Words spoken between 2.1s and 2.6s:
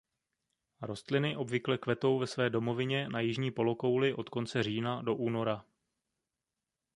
ve své